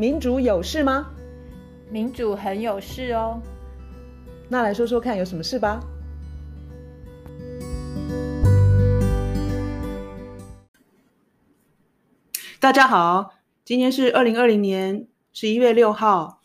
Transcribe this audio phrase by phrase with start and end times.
[0.00, 1.10] 民主有事吗？
[1.90, 3.42] 民主很有事哦。
[4.48, 5.80] 那来说说看，有什么事吧？
[12.60, 13.34] 大家好，
[13.64, 16.40] 今天是二零二零年十一月六号。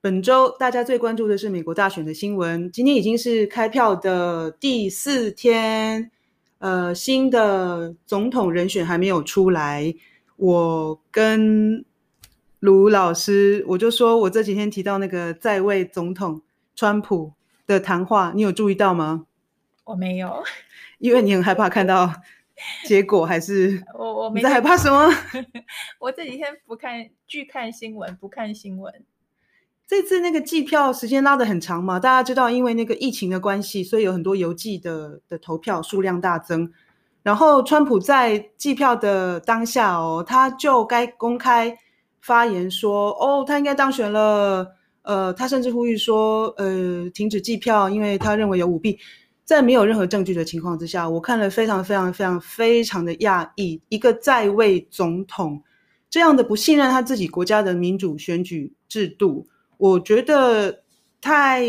[0.00, 2.68] 本周大家最关注的是美国大选的新闻。
[2.72, 6.10] 今天已经是开票的第四天，
[6.58, 9.94] 呃，新的总统人选还没有出来。
[10.34, 11.84] 我跟
[12.62, 16.42] 卢老师，我就说我这几天提到那个在位总统
[16.76, 17.32] 川普
[17.66, 19.26] 的谈话，你有注意到吗？
[19.82, 20.44] 我没有，
[21.00, 22.08] 因为你很害怕看到
[22.86, 25.12] 结果，还是我我没你在害怕什么？
[25.98, 28.94] 我这几天不看，拒看新闻，不看新闻。
[29.84, 36.72] 这次那个计票时间拉得很长嘛，大家知道，因为那个疫情的关系，所以有很多邮寄的的投票数量大增。
[37.24, 41.76] 然后川普在计票的当下哦，他就该公开
[42.22, 44.66] 发言说，哦，他应该当选了。
[45.02, 48.96] 呃，他甚至呼吁说，呃，停止计票，因为他认为有舞弊。
[49.44, 55.60] 在没有任何证据的情况之下，我看了非常非常非常非常的讶异，一个在位总统
[56.08, 59.44] 这样的不信任他自己国家的民主选举制度。
[59.76, 60.82] 我觉得
[61.20, 61.64] 太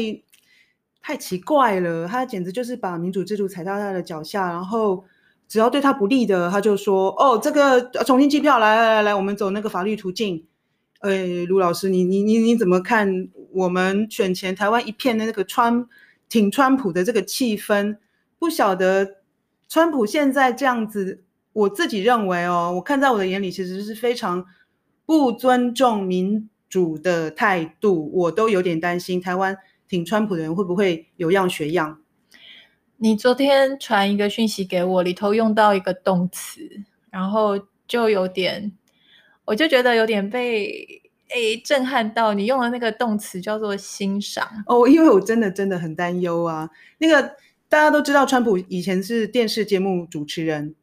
[1.01, 5.03] 太奇怪了，他简直就是把民主制度踩到他的脚下，然后
[5.53, 10.43] 只要对他不利的，他就说：“哦，这个重新计票，来来来来，我们走那个法律途径。”
[11.01, 13.29] 哎，卢老师，你你你你怎么看？
[13.51, 15.85] 我们选前台湾一片的那个川
[16.27, 17.97] 挺川普的这个气氛，
[18.39, 19.17] 不晓得
[19.69, 21.21] 川普现在这样子，
[21.53, 24.43] 我自己认为哦，我看在我的眼里，其实是非常
[25.05, 26.49] 不尊重民。
[26.67, 29.21] 主的态度，我都有点担心。
[29.21, 29.55] 台湾
[29.87, 31.99] 挺川普的人会不会有样学样？
[32.97, 36.61] 你昨天传一个讯息给我，里头用到一个动词，
[37.09, 38.71] 然后就有点，
[39.45, 42.33] 我就觉得有点被诶震撼到。
[42.33, 46.69] 你用的那个动词叫做欣赏哦，因为我真的真的很担忧啊。
[46.99, 47.21] 那个
[47.67, 50.75] 大家都知道，川普以前是电视节目主持人，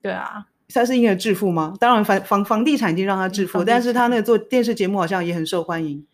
[0.00, 0.46] 对啊。
[0.74, 1.72] 他是因为致富吗？
[1.80, 6.06] 当然房，房房房地产已经让他致富，但是他那个做电视节目好像也很受欢迎。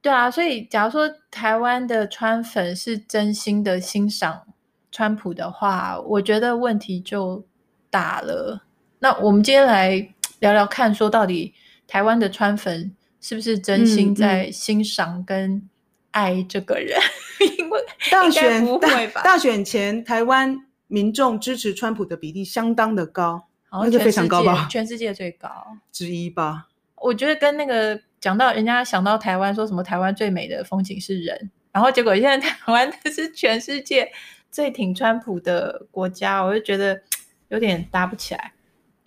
[0.00, 4.46] 对啊，所以假如说台湾的川粉是真心的欣赏
[4.90, 7.44] 川普的话，我觉得问题就
[7.90, 8.62] 大了。
[8.98, 10.08] 那我们今天来
[10.40, 11.54] 聊聊看，说到底
[11.86, 15.68] 台湾的川粉是不是真心在欣赏跟
[16.10, 16.98] 爱这个人？
[16.98, 23.44] 嗯嗯、因为大选大，大选前，台湾民众支持川普的比例相当的高。
[23.70, 25.50] 那就非常高吧，全世界最高
[25.92, 26.68] 之一吧。
[26.96, 34.10] 我觉得跟那个讲到人家想到台湾，说什么台湾最美的风景是人，然后结果现在台湾 是全世界
[34.50, 37.00] 最挺川普的国家，我就觉得
[37.48, 38.52] 有点搭不起来。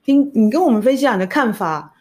[0.03, 1.93] 听你跟我们分享你的看法，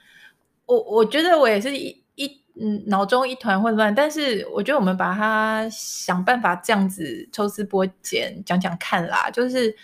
[0.67, 9.75] 我我觉得我也是一一嗯脑中一团混乱，但是我觉得我们把它想办法这样子抽丝剥茧讲讲看啦，就是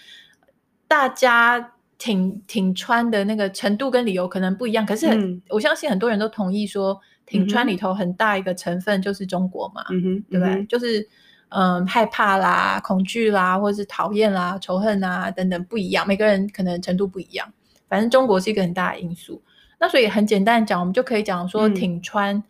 [0.87, 1.73] 大家。
[1.99, 9.83] 挺挺川的那个程度跟理由可能不一样，可是很、嗯、我相信很多人都同意说，挺川里头很大一个成分就是中国嘛，
[10.29, 10.57] 对不对？
[10.57, 11.09] 嗯、就是
[11.49, 17.53] 嗯害怕啦、恐惧啦，或者是讨厌啦、仇恨啊等等不一样，每个人可能程度不一样。
[17.89, 19.41] 反正中国是一个很大的因素。
[19.79, 22.43] 那所以很简单讲，我们就可以讲说，挺川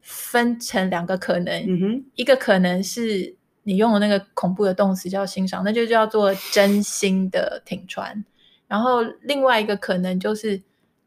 [0.00, 8.24] 分成两个可能，嗯哼，一个可能是你用的那个恐怖的动词叫欣赏，那就叫做真心的挺川。
[8.66, 10.60] 然后另外一个可能就是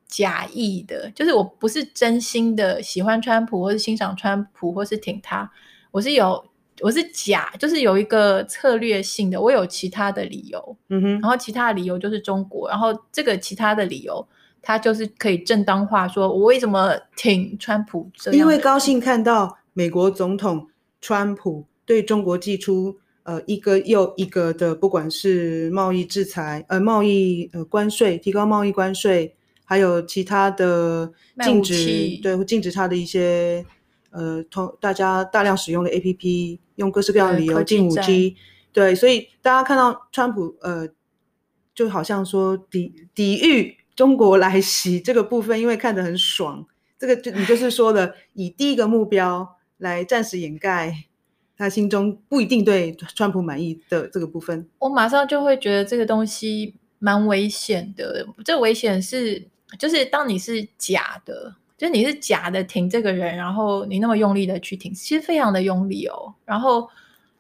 [0.08, 5.52] 假意的，就是我不是真心的喜欢川普，或是欣赏川普，或是挺他，
[5.92, 6.46] 我是有
[6.82, 14.26] 我是假，就是有一个策略性的，我有其他的理由，嗯哼，然后其他的理由就是中国，然后这个其他的理由，
[14.62, 20.68] 他就是可以正当化，说我为什么挺川普这样，因为高兴看到美国总统
[21.02, 22.98] 川普对中国寄出。
[23.28, 31.12] 呃，一个又一个的，不管是贸易制裁，呃，贸易呃关税，提高贸易关税，还有其他的
[31.44, 33.66] 禁止，对，禁止他的一些
[34.16, 38.36] 呃，同大家大量使用的 APP，用各式各样的理由进五 G，
[38.72, 40.88] 对，所以大家看到川普呃，
[41.74, 46.66] 就好像说抵抵御中国来袭这个部分，因为看得很爽，
[46.98, 51.06] 这个就你就是说的以第一个目标来暂时掩盖。
[51.58, 58.28] 他心中不一定对川普满意的这个部分，我马上就会觉得这个东西蛮危险的。
[58.44, 59.48] 这危险是，
[59.80, 66.34] 就是当你是假的，就是你是假的挺这个人，然后你那么用力的去挺，其实非常的用力哦。
[66.46, 66.90] 然后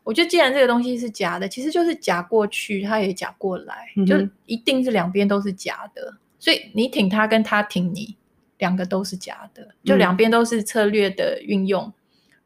[0.03, 4.15] 我觉得，既然这个东西是假的，其实就是假过去，他也假过来，嗯、就
[4.45, 6.17] 一定是两边都是假的。
[6.37, 8.15] 所以你挺他，跟他挺你，
[8.57, 11.93] 两个都是假的，就两边都是策略的运用，嗯、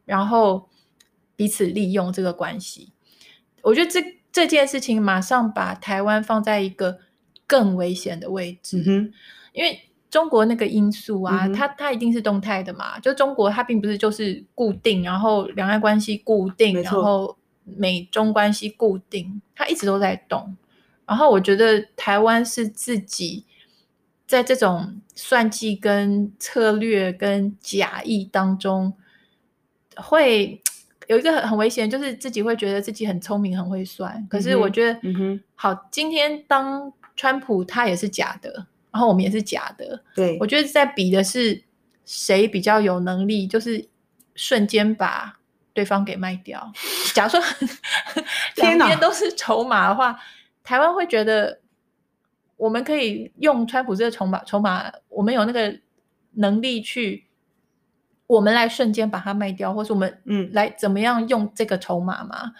[0.06, 0.70] 然后
[1.36, 2.94] 彼此利用这个关系。
[3.62, 4.02] 我觉得这
[4.32, 7.00] 这件事情马上把台湾放在一个
[7.46, 9.12] 更危险的位置，嗯、
[9.52, 13.00] 因为中国那个因素啊，嗯、它它一定是动态的嘛。
[13.00, 20.56] 就中国它并不是就是固定，然后两岸关系固定，然后美中关系固定，它一直都在动。
[21.06, 23.46] 然后我觉得台湾是自己
[24.28, 28.94] 在这种算计、跟策略、跟假意当中，
[29.96, 30.62] 会
[31.08, 34.24] 有一个很很危险，就是自己会觉得自己很聪明、很会算。
[34.30, 40.04] 可是我觉得，嗯哼，好，今天当川普他也是假的，然后我们也是假的。
[40.16, 41.64] 对，我觉得在比的是
[42.06, 43.88] 谁比较有能力，就是
[44.36, 45.40] 瞬间把
[45.74, 46.72] 对方给卖掉。
[47.14, 47.42] 假如说
[48.58, 50.20] 两边都是筹码的话。
[50.62, 51.62] 台湾会觉得，
[52.56, 55.80] 我们可以用川普这个筹码，筹码我们有那个
[56.34, 57.26] 能力去，
[58.28, 62.54] 我们来瞬间把它卖掉，或是我们嗯来怎么样用这个筹码嘛？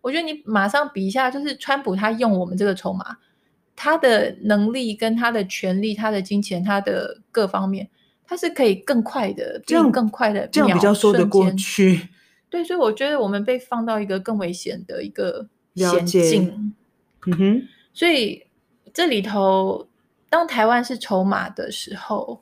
[0.00, 3.16] 我觉得你马上比一下，就是川普他用我们这个筹码，
[3.76, 7.88] 他的能力跟他的权利、他的金钱、他的各方面，
[8.24, 12.08] 他是可以更快的，这样更快的，这样比较说得过去。
[12.48, 16.74] 对，所以我觉得我们被放到一个更危险的一个险境。
[17.26, 17.62] 嗯哼，
[17.92, 18.46] 所以
[18.94, 19.88] 这里头，
[20.30, 22.40] 当台湾是筹码的时候，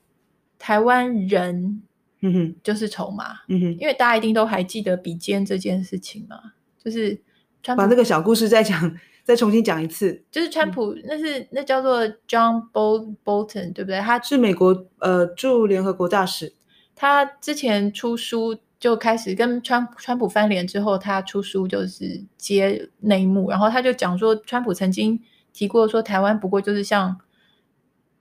[0.58, 1.82] 台湾人，
[2.20, 6.38] 嗯哼，就是筹码，嗯哼，因为大家一定都还记得比肩这件事情嘛，
[6.78, 7.18] 就是
[7.64, 8.94] 川普把那个小故事再讲，
[9.24, 13.98] 再重新讲一次，就是川普，嗯、那是那叫做 John Bolton，对不对？
[13.98, 16.52] 他是美国呃驻联合国大使，
[16.94, 18.60] 他之前出书。
[18.80, 25.18] 就开始跟川川普翻脸之后，他出书就是揭内幕，然后他就讲说，川普曾经
[25.54, 27.18] 提过说，台湾不过就是像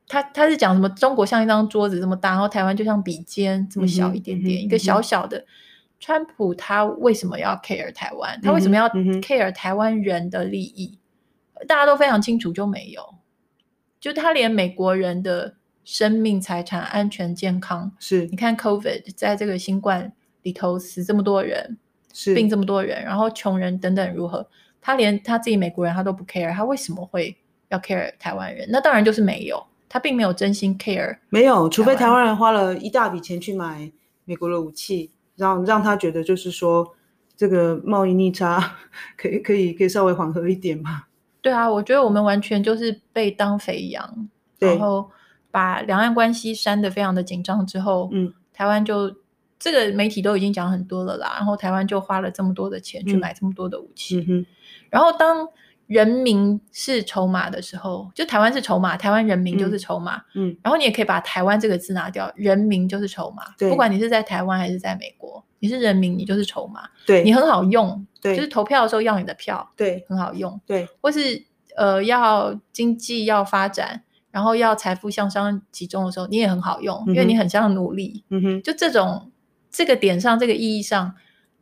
[0.08, 5.38] 他他是讲什么，中国像一张桌子这么大，然后台湾就像笔尖这么小一点点，嗯、一个小小的。
[5.40, 5.46] 嗯、
[6.04, 8.38] 川普他为什么要 care 台湾？
[8.42, 11.00] 他为什么要 care 台湾人的利益？
[11.54, 13.16] 嗯、大家都非常清楚，就没有，
[14.02, 15.56] 就他连美国人的
[15.86, 20.12] 生命、财产、安全、健康，是你看 COVID 在这个新冠。
[20.42, 21.78] 里头死这么多人，
[22.14, 24.46] 是病这么多人，然后穷人等等如何？
[24.82, 27.38] 他连他自己美国人他都不 care，他为什么会
[27.70, 28.68] 要 care 台湾人？
[28.70, 31.18] 那当然就是没有，他并没有真心 care。
[31.30, 33.90] 没有，除非台湾人花了一大笔钱去买
[34.26, 36.96] 美国的武器，让让他觉得就是说
[37.36, 38.76] 这个贸易逆差
[39.18, 41.04] 可以可以可以稍微缓和一点嘛。
[41.42, 45.10] 对啊，我觉得我们完全就是被当肥羊，然后
[45.52, 49.16] 把两岸关系煽得非常的紧张之后，嗯，台湾就。
[49.60, 54.46] 这个媒体都已经讲很多了啦，然后台湾就花了这么多的钱去买这么多的武器，嗯嗯、
[54.90, 55.48] 然后当
[55.88, 71.44] 人民是筹码的时候，就台湾是筹码，台湾人民就是筹码，嗯，嗯，然后你也可以把台湾这个字拿掉，人民就是筹码，对，不管你是在台湾还是在美国，你是人民，你就是筹码，对，你很好用，对，就是投票的时候要你的票，对，很好用，对，或是
[71.76, 79.30] 呃要经济要发展，然后要财富向上集中的时候，你也很好用，嗯、因为你很像努力，嗯哼，就这种。
[79.76, 81.16] 这个点上，这个意义上，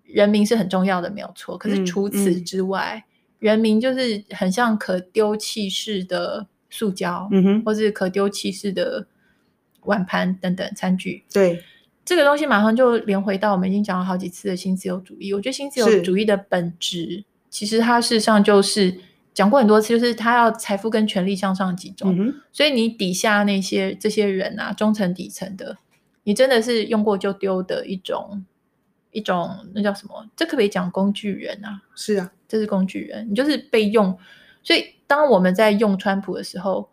[0.04, 1.58] 人民是很重要的，没有错。
[1.58, 3.11] 可是除此之外，嗯嗯、
[3.42, 9.08] 人民就是很像可丢弃式的塑胶，嗯哼，或是可丢弃式的
[9.82, 11.24] 碗盘等等餐具。
[11.34, 11.64] 对，
[12.06, 15.34] 这个东西马上就连回到我们已经讲了好几次的新自由主义。
[15.34, 18.96] 我觉得新自由主义的本质，其实它事实上就是
[19.34, 22.16] 讲过很多次，就是它要财富跟权力向上集中。
[22.16, 25.78] 嗯、所以你底下那些这些人啊，中层底层的。
[26.24, 28.46] 你真的是用过就丢的一种
[29.12, 30.26] 一种，那叫什么？
[30.36, 31.82] 这可不可以讲工具人啊？
[31.96, 34.18] 是啊，这是工具人，你就是被用。
[34.64, 36.90] 所以当我们在用川普的时候，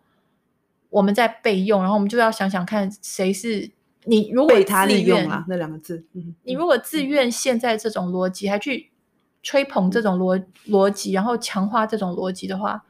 [0.90, 3.70] 我们在被用，然后我们就要想想看，谁是
[4.04, 4.30] 你？
[4.30, 6.04] 如果被他利用啊，那两个字。
[6.12, 8.90] 嗯，你如果自愿现在这种逻辑，还去
[9.42, 12.84] 吹捧这种逻逻辑，然后强化这种逻辑的话，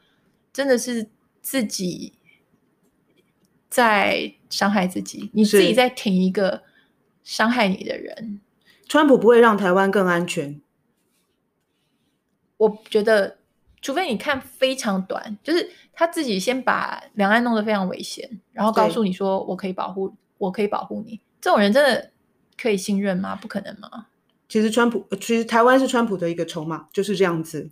[0.53, 1.09] 真的是
[1.41, 2.15] 自己。
[3.71, 6.63] 在伤害自己，你自己在挺一个
[7.23, 8.41] 伤害你的人。
[8.89, 10.61] 川普不会让台湾更安全。
[12.57, 13.39] 我觉得，
[13.81, 22.11] 除非你看非常短，就是他自己先把两岸弄得非常危险，然后告诉你说：“我可以保护，我可以保护你。”这种人真的
[22.57, 23.37] 可以信任吗？
[23.37, 24.07] 不可能吗？
[24.49, 27.71] 其实川普，其实台湾是川普的一个筹码，就是这样子。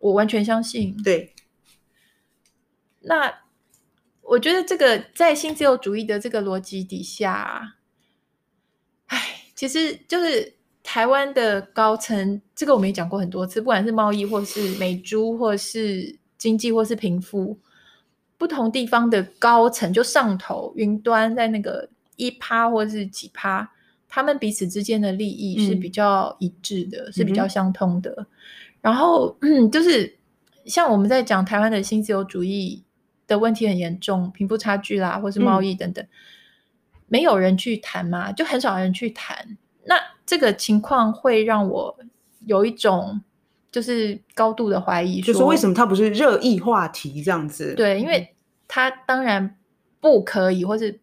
[0.00, 0.96] 我完全相信。
[1.02, 1.34] 对。
[3.00, 3.40] 那。
[4.30, 7.77] 我觉得这个在新自由主义的这个逻辑底下，哎，
[9.58, 17.58] 其实就是台湾的高层，这个我们也讲过很多次，不管是贸易，或是美猪，或是经济，或是贫富，
[18.36, 23.68] 不同地方的高层就上头云端在那个一趴或是几趴，
[24.08, 28.14] 他们彼此之间的利益是比较一致的，嗯、是比较相通的。
[28.16, 28.26] 嗯、
[28.80, 30.16] 然后，嗯，就是
[30.66, 32.84] 像我们在讲台湾的新自由主义
[33.26, 36.08] 的问题很严重，贫富差距啦，或是贸易等等，嗯、
[37.08, 39.56] 没有人去谈嘛，就很少人去谈。
[39.84, 41.98] 那这个情况会让我
[42.46, 43.20] 有一种
[43.72, 47.74] 就是高度的怀疑，就是为什么它不是热议话题这样子？
[47.74, 48.34] 对，因为
[48.66, 49.58] 它当然
[50.00, 51.00] 不可以，或是。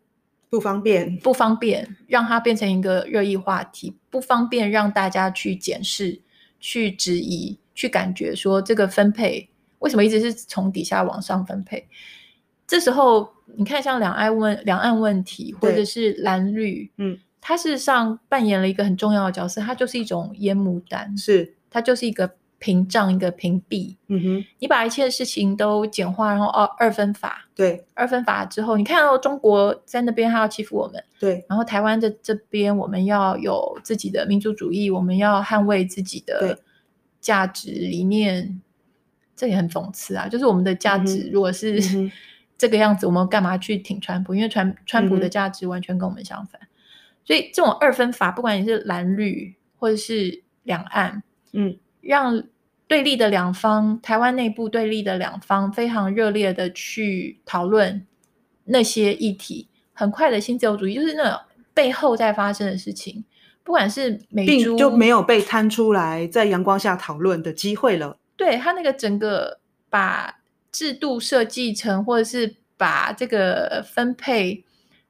[0.48, 6.22] 不方便，不方便让它变成一个热议话题，不方便让大家去检视、
[6.62, 11.86] 去质疑、去感觉说这个分配为什么一直是从底下往上分配？
[12.66, 22.36] 这时候你看，像两岸问两岸问题，或者是蓝绿，嗯，它事实上扮演了一个很重要的角色，它就是一种烟幕弹，是它就是一个。
[22.58, 36.58] 屏障一个屏蔽，嗯哼，你把一切事情都简化，然后二二分法，对，二分法之后，你看到中国在那边还要欺负我们，对，然后台湾的这边我们要有自己的民族主义，我们要捍卫自己的
[37.20, 38.60] 价值理念，
[39.36, 40.28] 这也很讽刺啊！
[40.28, 42.12] 就是我们的价值如果是、嗯、
[42.58, 44.36] 这个样子，我们干嘛去挺川普？
[44.36, 46.68] 因为川川普的价值完全跟我们相反，嗯、
[47.24, 52.44] 所以这种二分法，不管你是蓝绿或者是两岸，嗯，让。
[52.88, 58.06] 对立的两方，台湾内部对立的两方，非常热烈的去讨论
[58.66, 59.68] 那些议题。
[59.92, 61.40] 很快的新自由主义就是那种
[61.74, 63.26] 背后在发生的事情，
[63.64, 68.16] 不管是美猪就没有被摊出来在阳光下讨论的机会了。
[68.36, 69.60] 对，他那个整个
[69.90, 70.32] 把
[70.76, 74.64] 制度设计成，或者是把这个分配。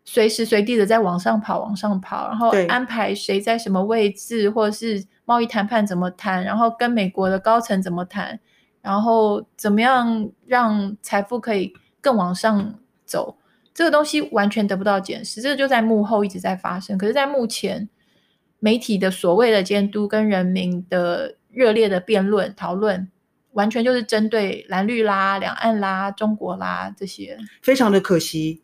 [0.07, 8.39] 随时随地的在往上跑，往上跑，然后安排谁在什么位置，或者是贸易谈判怎么谈，然后跟美国的高层怎么谈，
[8.83, 13.35] 然后怎么样让财富可以更往上走，
[13.73, 16.95] 这个东西完全得不到检视，这个就在幕后一直在发生。
[16.99, 17.89] 可是，在目前
[18.59, 23.09] 媒体的所谓的监督跟人民的热烈的辩论讨论，
[23.55, 28.61] 完全就是针对蓝绿啦、两岸啦、中国啦这些，非常的可惜。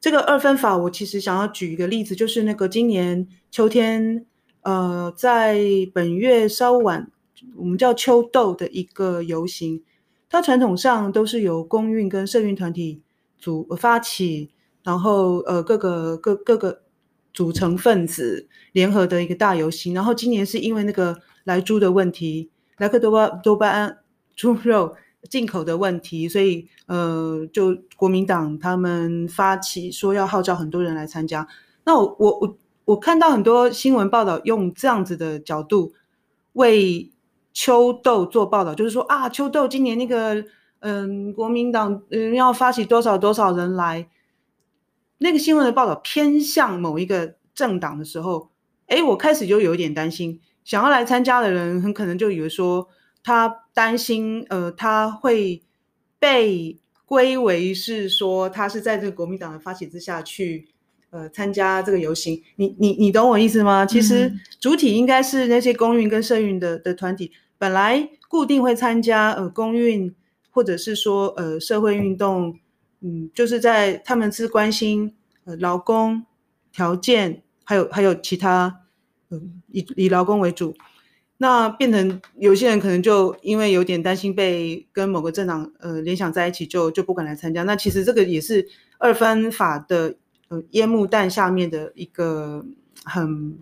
[0.00, 4.24] 这个二分法，我其实想要举一个例子，就是那个今年秋天，
[4.62, 5.58] 呃，在
[5.92, 7.10] 本月稍晚，
[7.56, 9.82] 我们叫秋斗的一个游行，
[10.30, 13.02] 它传统上都是由公运跟社运团体
[13.38, 14.50] 组发起，
[14.84, 16.82] 然后呃各个各各个
[17.34, 23.98] 组成分子联合的一个大游行，然后今年是因为那个莱猪的问题，莱克多巴多巴胺
[24.38, 24.94] 猪肉。
[25.28, 31.46] 进口的问题，所以呃，就国民党他们发起说要号召很多人来参加。
[31.84, 35.92] 那我我我我看到很多新闻报道用这样子的角度
[36.52, 37.10] 为
[37.52, 40.44] 秋豆做报道，就是说啊，秋豆今年那个
[40.78, 44.08] 嗯、国民党嗯要发起多少多少人来，
[45.18, 48.50] 那个新闻的报道偏向某一个政党的时候，
[48.86, 52.88] 诶，我开始就有一点担心，想要来参加的人很可能就以为说。
[53.20, 55.62] 他担心，呃，他会
[56.18, 60.66] 被归为是说他是在这个国民党的发起之下去，
[61.10, 62.42] 呃，参加这个游行。
[62.56, 63.86] 你你你懂我意思吗？
[63.86, 70.12] 其实主体应该是那些公运跟社运的的团体，本来固定会参加，呃，公运
[70.50, 72.58] 或者是说，呃，社会运动，
[73.00, 76.26] 嗯，就是在他们是关心，呃，劳工
[76.72, 78.80] 条件，还有还有其他，
[79.30, 80.74] 嗯、呃，以以劳工为主。
[81.40, 87.62] 那变成有些人可能就因为有点担心被跟某个政党呃联想在一起就，就就不敢来参加。
[87.62, 88.66] 那其实这个也是
[88.98, 90.16] 二分法的
[90.48, 92.66] 呃烟幕弹下面的一个
[93.04, 93.56] 很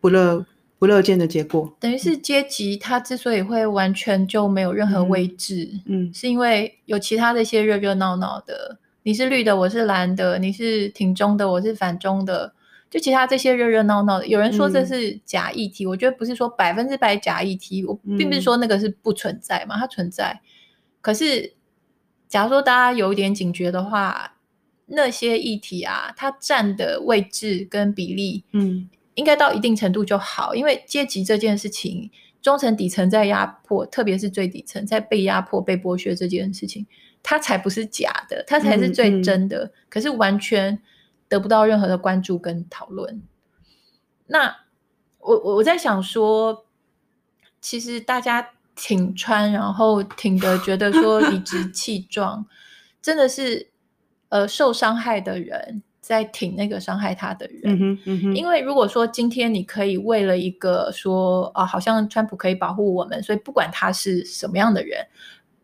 [0.00, 0.44] 不乐
[0.78, 1.72] 不乐见的结果。
[1.78, 12.54] 等于是阶级它之所以会完全就没有任何位置，嗯，嗯，是因为有其他的一些热热闹闹的，你是绿的，我是蓝的，你是挺中的，我是反中的。
[12.90, 20.40] 就其他这些热热闹闹的，有人说这是假议题，嗯、我觉得不是说百分之百假议题，我并不是说那个是不存在嘛，嗯、它存在。
[21.00, 21.52] 可是，
[22.28, 24.34] 假如说大家有一点警觉的话，
[24.86, 32.10] 那些议题啊，它占的位置跟比例，嗯，应该到一定程度就好，因为阶级这件事情，
[32.42, 36.84] 中层底层在压迫，特别是最底层在被压迫、被剥削这件事情，
[37.22, 39.70] 它才不是假的，它才是最真的。
[39.88, 40.76] 可是完全。
[41.30, 43.22] 得不到任何的关注跟讨论。
[44.26, 44.54] 那
[45.20, 46.66] 我我在想说，
[47.60, 52.44] 其实大家挺川，然后挺的觉得说理直 气壮，
[53.00, 53.68] 真的是
[54.28, 57.60] 呃受伤害的人在挺那个伤害他的人。
[57.64, 58.34] 嗯嗯。
[58.34, 65.06] 因为如果说今天你可以为了一个说啊，好像川普可以保护我们，所以不管他是什么样的人。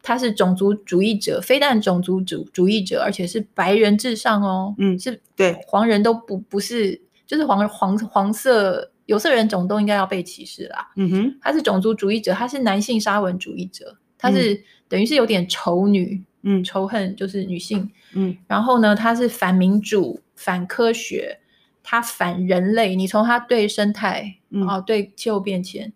[0.07, 4.73] 他是种族主义者，非但种族主主义者，而且是白人至上哦。
[4.79, 10.93] 嗯，是对黄人都不不是就是黄黄黄色有色人种都应该要被歧视啦。
[10.95, 21.41] 嗯哼，他是种族主义者，他是男性沙文主义者，他是、嗯、等于是有点仇女，嗯，仇恨就是女性，嗯，然后呢，他是反民主、反科学，
[21.83, 22.95] 他反人类。
[22.95, 25.93] 你从他对生态，嗯、啊，对气候变迁，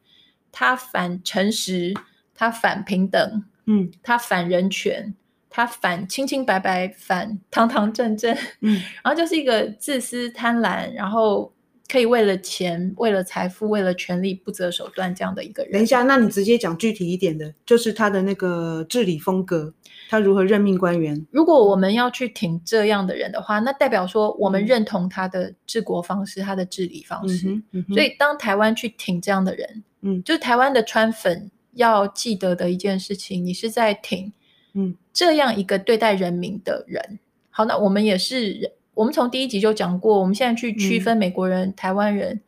[0.51, 1.95] 他反诚实，
[2.35, 5.15] 他反平等，嗯，他反人权。
[5.53, 11.53] 他反清清白白，反堂堂正正，嗯，然后就是一个自私贪婪，然后
[11.91, 15.73] 可以为了钱、为了财富、为了权力不择手段这样的一个人。
[15.73, 19.75] 等一下，那你直接讲具体一点的，就是他的那个治理风格，
[20.09, 21.27] 他如何任命官员？
[21.33, 27.49] 如果我们要去挺这样的人的话，那代表说我们认同他的治国方式、嗯、他的治理方式。
[27.49, 34.33] 嗯嗯、所以当台湾去挺这样的人，嗯，就台湾的川粉要记得的一件事情，你是在挺。
[34.73, 37.19] 嗯，这样一个对待人民的人，
[37.51, 42.41] 好，那我们也是，我们从第一集就讲过，我们现在去区分美国人、嗯、台湾人，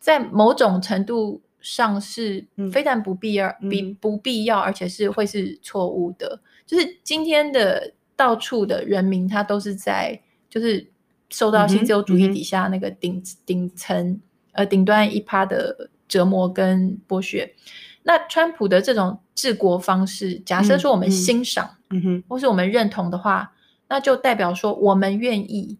[0.00, 3.54] 在某种程度上是非但不必要，
[4.00, 6.40] 不必要，而且是会是错误的。
[6.64, 10.18] 就是今天的到处的人民，他都是在
[10.48, 10.90] 就是
[11.28, 14.18] 受到新自由主义底下那个顶、嗯、顶层
[14.52, 17.54] 呃顶端一趴的折磨跟剥削。
[18.04, 23.52] 那川普的这种治国方式，假设说我们欣赏，嗯，嗯哼，或是我们认同的话，
[23.88, 25.78] 那就代表说我们愿意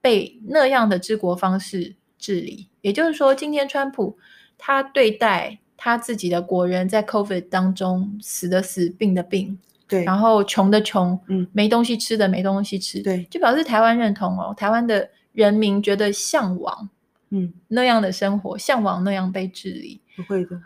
[0.00, 2.68] 被那样的治国方式治理。
[2.82, 4.16] 也就是说，今天川普
[4.56, 9.58] 他对待他自己的国人，在 COVID 当中死的死，病的病，
[9.88, 16.88] 对，然后穷的穷，嗯，没东西吃的没东西吃，对，就表示台湾认同哦，台湾的人民觉得向往，
[17.30, 20.60] 嗯，那样的生活，向往那样被治理，不会的。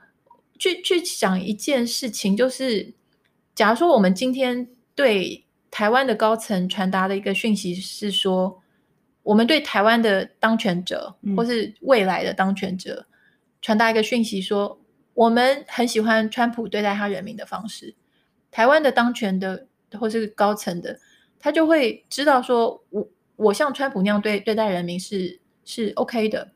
[0.61, 2.93] 去去想一件事情，就是
[3.55, 8.61] 假如说我们今天对台湾的高层传达的一个讯息是说，
[9.23, 13.07] 我们对台湾的当权者或是未来的当权者
[13.63, 14.79] 传达一个讯息说，
[15.15, 17.95] 我们很喜欢川普对待他人民的方式，
[18.51, 19.67] 台湾的当权的
[19.99, 21.01] 或是高层的，
[21.39, 26.53] 他就会知道说我我像川普那样对对待人民是是 OK 的。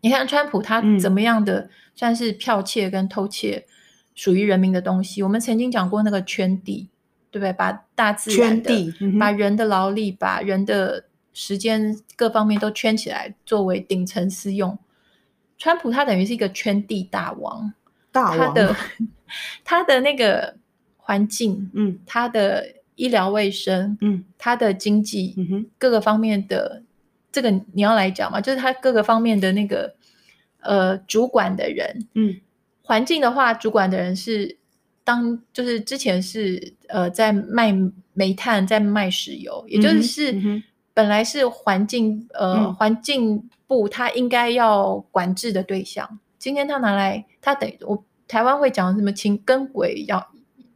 [0.00, 3.66] 你看川普他怎么样的算是剽窃跟偷窃
[4.14, 5.20] 属于人民的东西？
[5.20, 6.88] 嗯、我们曾经讲过那个圈地，
[7.30, 7.52] 对不对？
[7.52, 14.78] 把大自然的、圈地嗯、把人的劳力、把人的时间各方面都圈起来，作为顶层私用。
[15.58, 17.72] 川普他等于是一个圈地大王，
[18.12, 18.76] 大王他的
[19.64, 20.54] 他的那个
[20.98, 26.82] 环境，嗯，他的医疗卫生，嗯，他的经济，嗯哼，各个方面的。
[27.36, 28.40] 这个你要来讲嘛？
[28.40, 29.94] 就是他各个方面的那个
[30.60, 32.40] 呃主管的人，嗯，
[32.80, 34.56] 环境的话，主管的人是
[35.04, 37.74] 当就是之前是呃在卖
[38.14, 40.62] 煤炭，在卖石油，也就是、嗯嗯、
[40.94, 50.26] 本来是环境呃、嗯、环境部他应该要管制的对象，今天他拿来他等于我台湾会讲什么请跟鬼要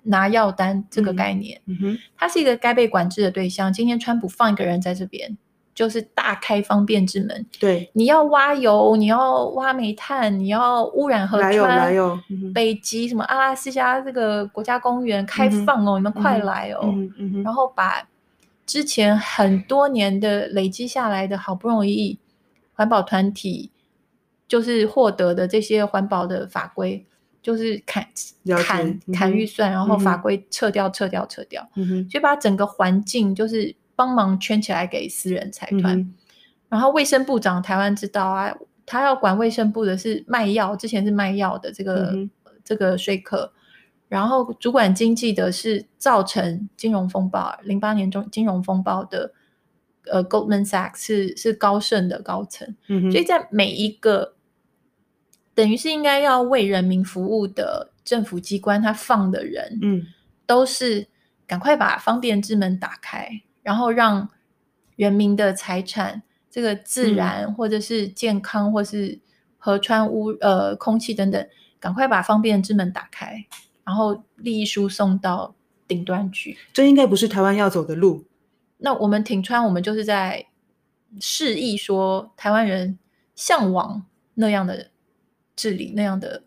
[0.03, 3.73] 拿药单这个概念，嗯哼，他是一个该被管制的对象。
[3.73, 5.38] 今天川普放一个人在这边。
[5.81, 16.95] 就是大开方便之门，对，你要挖油，你要挖煤炭，你要污染河川，来有嗯、北极什么阿拉斯加这个国家公园开放哦，嗯、你们快来哦，
[17.43, 18.07] 然后把
[18.66, 22.19] 之前很多年的累积下来的好不容易
[22.75, 23.71] 环保团体
[24.47, 27.03] 就是获得的这些环保的法规，
[27.40, 28.07] 就是砍
[28.66, 33.75] 砍砍预算，然后法规撤掉撤掉撤掉，嗯哼，就把整个环境就是。
[34.00, 36.14] 帮忙圈起来给私人财团，嗯、
[36.70, 38.50] 然后卫生部长台湾知道啊，
[38.86, 42.30] 他要管卫生部的是卖药，之前是卖药的这个、嗯、
[42.64, 43.52] 这个说客，
[44.08, 49.34] 然后主管经济的是造成金融风暴零八年中金融风暴的，
[50.06, 54.34] 呃，Goldman Sachs 是是高盛的高层，嗯、所以在每一个
[55.54, 60.06] 等于是应该要为人民服务的政府机关，他放的人，嗯，
[60.46, 61.06] 都是
[61.46, 63.42] 赶快把方便之门打开。
[63.62, 64.29] 然后让
[64.96, 69.20] 人民的财产，这个自然或者是健康，或是
[69.59, 73.44] 河川污呃空气等等，赶快把方便之门打开，
[73.85, 75.55] 然后利益输送到
[75.87, 76.57] 顶端去。
[76.73, 78.25] 这应该不是台湾要走的路。
[78.79, 80.46] 那我们挺川，我们就是在
[81.20, 82.99] 示意说，台湾人
[83.35, 84.90] 向往那样的
[85.55, 86.44] 治理，那样的。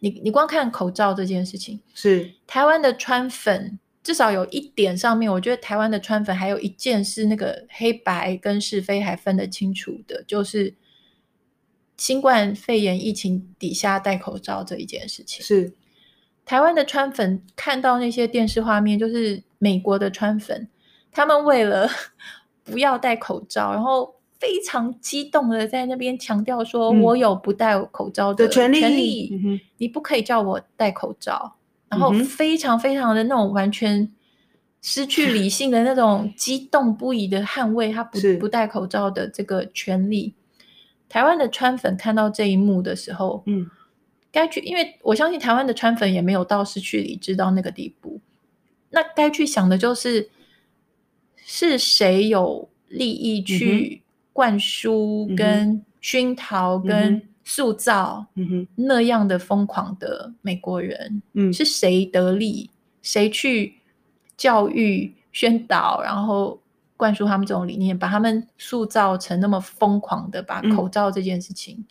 [0.00, 3.78] 你你光看口罩这件事情，是台湾的川粉。
[4.02, 10.74] 至少有一点上面，我觉得台湾的川粉还有一件是那个黑白跟是非还分得清楚的，就是
[11.96, 15.44] 新冠肺炎疫情底下戴口罩这一件事情。
[15.44, 15.72] 是
[16.44, 20.68] 台湾的川粉看到那些电视画面，就是美国的川粉，
[21.12, 21.88] 他们为了
[22.64, 31.54] 不要戴口罩，然后非常激动的在那边强调说：“我有不戴口罩的权利，权利嗯、你不可以叫我戴口罩。
[31.92, 34.10] 嗯”然后非常非常的那种完全
[34.80, 40.34] 失去理性的那种 激动不已的捍卫他不不戴口罩的这个权利。
[41.08, 43.70] 台湾的川粉看到这一幕的时候，嗯，
[44.30, 48.20] 该去，因为我相信台湾的川粉也没有到失去理智到那个地步。
[48.90, 50.30] 那该去想的就是，
[51.36, 54.08] 是谁有利益去、嗯。
[54.34, 58.26] 灌输、跟熏陶、跟塑造
[58.76, 62.70] 那样的疯狂的美国人，嗯，是谁得利？
[63.02, 63.80] 谁去
[64.36, 66.60] 教育、宣导，然后
[66.96, 71.84] 灌输他们这种理念，把他们塑造成那么疯狂的，把口罩这件事情，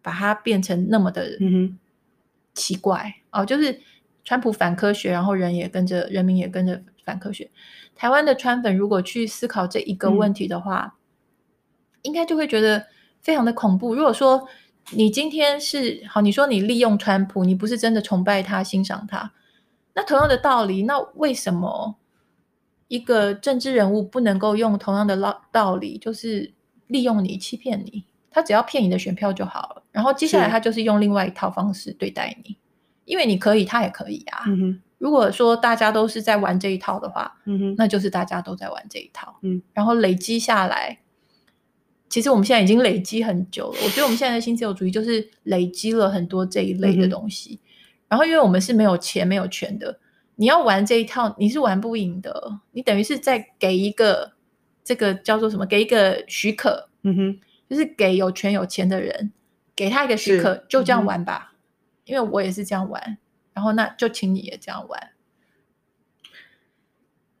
[0.00, 1.38] 把它变成那么的
[2.54, 3.80] 奇怪哦，就是
[4.24, 7.50] 川普反科学，然后人也跟着，人民也跟着反科学。
[7.94, 10.96] 台湾的川粉如果去思考这一个问题的话，
[12.00, 12.86] 应该就会觉得
[13.20, 13.94] 非常的恐怖。
[13.94, 14.48] 如果说
[14.92, 19.32] 你今天是好，你说你利用川普，你不是真的崇拜他、欣赏他，
[19.94, 21.96] 那同样的道理，那为什么
[22.88, 26.52] 一个政治人物不能够用同样的道理，就是
[26.88, 28.04] 利用你、欺骗你？
[28.30, 29.82] 他只要骗你的选票就好了。
[29.92, 32.56] 然后接下来他就是用另外一套方式对待你，
[33.04, 34.44] 因为你可以，他也可以啊。
[34.46, 39.36] 嗯、如果说大家都是在玩这一套的话，嗯、那就是大家都在玩这一套。
[39.42, 40.98] 嗯、然后累积下来。
[42.10, 43.78] 其实我们现在已经累积很久了。
[43.84, 47.60] 我觉得我们现在的新自由主义就是累积了很多这一类的东西。
[47.62, 47.66] 嗯、
[48.08, 50.00] 然后，因为我们是没有钱、没有权的，
[50.34, 52.58] 你要玩这一套，你是玩不赢的。
[52.72, 54.32] 你等于是在给一个
[54.82, 55.64] 这个叫做什么？
[55.64, 59.30] 给一个许可，嗯哼，就是给有权有钱的人，
[59.76, 61.54] 给他一个许可，就这样玩吧。
[61.54, 61.56] 嗯、
[62.06, 63.18] 因为我也是这样玩，
[63.54, 65.10] 然后那就请你也这样玩。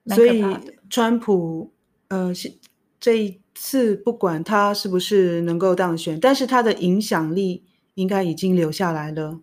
[0.06, 0.42] 所以，
[0.88, 1.72] 川普，
[2.08, 2.52] 呃，是
[3.00, 3.40] 这一。
[3.52, 9.40] 次不管他是不是能够当选，但是他的影响力应该已经留下来了。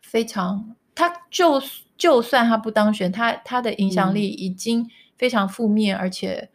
[0.00, 1.60] 非常，他就
[1.96, 6.50] 就算他不当选，他他的影响力已经非常负面，嗯、而且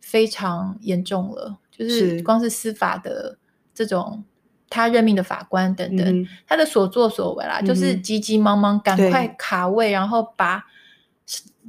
[0.00, 1.58] 非常严重了。
[1.72, 3.36] 就是光是司法的
[3.74, 4.22] 这种，
[4.70, 10.64] 他任命的法官等等，嗯、他的所作所为啦，嗯、就是急急忙忙赶快卡位，然后把。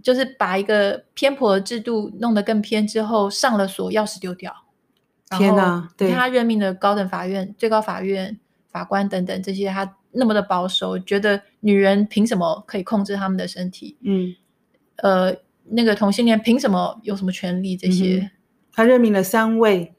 [0.01, 4.53] 就是把一个偏颇的制度弄得更偏之后，上了锁，钥匙丢掉。
[5.37, 5.89] 天哪！
[5.97, 13.97] 对，他任命的高等法院、最高法院法官等等这些，他那么的保守，觉得女人凭什么可以控制他们的身体？
[14.01, 14.35] 嗯，
[14.97, 17.75] 呃，那个同性恋凭什么有什么权利？
[17.75, 18.31] 这些、嗯，
[18.71, 19.95] 他任命了三位，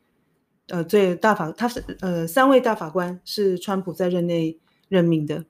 [0.69, 5.45] 呃，最大法，他是呃三位大法官是川普在任内任命的，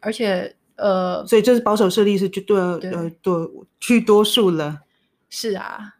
[0.00, 0.56] 而且。
[0.76, 4.82] 呃，所以就是保守势力是绝对呃多居多数了。
[5.30, 5.96] 是啊，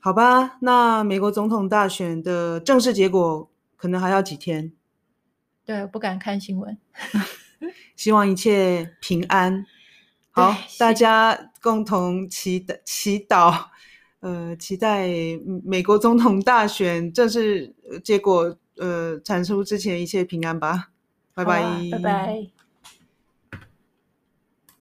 [0.00, 4.72] 好吧，那美国总统大选的正式结果可能还要几天。
[5.64, 6.76] 对，不敢看新闻。
[7.96, 9.66] 希望一切平安。
[10.30, 13.66] 好，大家共同祈祷祈祷，
[14.20, 15.08] 呃，期待
[15.64, 20.90] 美国总统大选正式结果呃产出之前一切平安吧。
[21.34, 22.59] 拜拜，拜拜。